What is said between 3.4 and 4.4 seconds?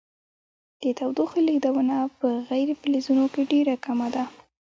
ډیره کمه ده.